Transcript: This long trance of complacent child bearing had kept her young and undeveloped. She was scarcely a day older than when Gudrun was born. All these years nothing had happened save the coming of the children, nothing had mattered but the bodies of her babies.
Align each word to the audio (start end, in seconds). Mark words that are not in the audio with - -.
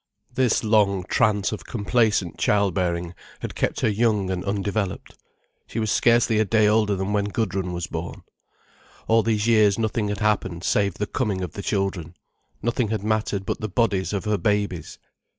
This 0.33 0.63
long 0.63 1.03
trance 1.03 1.51
of 1.51 1.67
complacent 1.67 2.39
child 2.39 2.73
bearing 2.73 3.13
had 3.41 3.53
kept 3.53 3.81
her 3.81 3.87
young 3.87 4.31
and 4.31 4.43
undeveloped. 4.43 5.13
She 5.67 5.77
was 5.77 5.91
scarcely 5.91 6.39
a 6.39 6.43
day 6.43 6.67
older 6.67 6.95
than 6.95 7.13
when 7.13 7.25
Gudrun 7.25 7.71
was 7.71 7.85
born. 7.85 8.23
All 9.07 9.21
these 9.21 9.45
years 9.45 9.77
nothing 9.77 10.07
had 10.07 10.17
happened 10.19 10.63
save 10.63 10.95
the 10.95 11.05
coming 11.05 11.41
of 11.41 11.53
the 11.53 11.61
children, 11.61 12.15
nothing 12.63 12.87
had 12.87 13.03
mattered 13.03 13.45
but 13.45 13.61
the 13.61 13.69
bodies 13.69 14.11
of 14.11 14.25
her 14.25 14.39
babies. 14.39 14.97